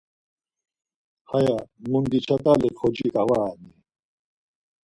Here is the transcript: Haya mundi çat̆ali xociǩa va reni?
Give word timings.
Haya 1.29 1.57
mundi 1.89 2.19
çat̆ali 2.25 2.69
xociǩa 2.79 3.23
va 3.29 3.39
reni? 3.51 3.71